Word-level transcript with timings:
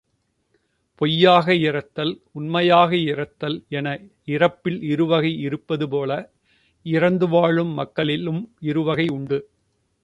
பொய்யாக 1.01 1.55
இரத்தல், 1.55 2.13
உண்மையாக 2.31 2.95
இரத்தல் 3.03 3.57
என 3.69 3.87
இரப்பில் 4.27 4.81
இருவகை 4.83 5.39
இருப்பது 5.39 5.89
போல, 5.89 6.11
இரந்து 6.85 7.27
வாழும் 7.27 7.73
மக்களிலும் 7.73 8.41
இருவகை 8.59 9.07
உண்டு. 9.09 9.39